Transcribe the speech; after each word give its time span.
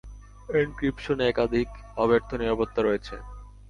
এনক্রিপশনে 0.53 1.23
একাধিক 1.27 1.67
অব্যর্থ-নিরাপত্তা 1.97 2.79
রয়েছে। 2.83 3.15